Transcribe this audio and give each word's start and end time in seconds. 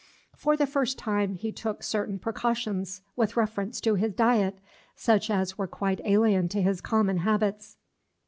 For 0.35 0.57
the 0.57 0.65
first 0.65 0.97
time, 0.97 1.35
he 1.35 1.51
took 1.51 1.83
certain 1.83 2.17
precautions 2.17 3.01
with 3.15 3.37
reference 3.37 3.79
to 3.81 3.93
his 3.93 4.15
diet, 4.15 4.57
such 4.95 5.29
as 5.29 5.59
were 5.59 5.67
quite 5.67 6.01
alien 6.03 6.49
to 6.49 6.61
his 6.63 6.81
common 6.81 7.17
habits. 7.17 7.77